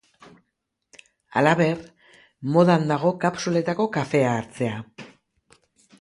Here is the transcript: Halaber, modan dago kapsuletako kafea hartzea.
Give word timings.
Halaber, 1.41 1.83
modan 2.55 2.89
dago 2.95 3.11
kapsuletako 3.27 3.87
kafea 3.99 4.33
hartzea. 4.39 4.85